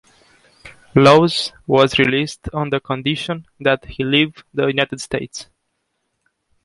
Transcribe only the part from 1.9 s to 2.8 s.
released on the